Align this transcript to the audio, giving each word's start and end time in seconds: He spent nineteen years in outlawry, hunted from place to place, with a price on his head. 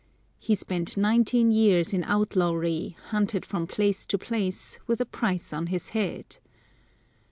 He 0.39 0.55
spent 0.55 0.97
nineteen 0.97 1.51
years 1.51 1.93
in 1.93 2.03
outlawry, 2.05 2.97
hunted 3.09 3.45
from 3.45 3.67
place 3.67 4.03
to 4.07 4.17
place, 4.17 4.79
with 4.87 4.99
a 4.99 5.05
price 5.05 5.53
on 5.53 5.67
his 5.67 5.89
head. 5.89 6.37